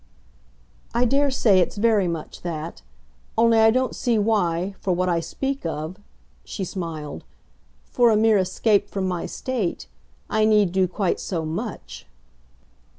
[0.95, 2.81] "I dare say it's very much that.
[3.37, 5.97] Only I don't see why, for what I speak of,"
[6.43, 7.23] she smiled
[7.85, 9.85] "for a mere escape from my state
[10.27, 12.07] I need do quite so MUCH."